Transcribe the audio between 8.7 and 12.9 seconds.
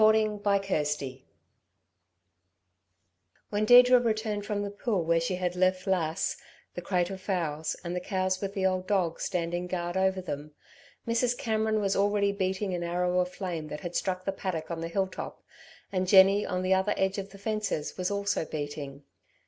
dog standing guard over them, Mrs. Cameron was already beating an